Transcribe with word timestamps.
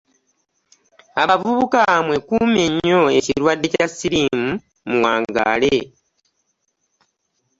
Abavubuka 1.21 1.81
mwekuume 2.05 2.63
nnyo 2.71 3.01
ekirwadde 3.19 3.67
kya 3.73 3.85
ssiriimu 3.89 4.47
muwangaale. 4.89 5.75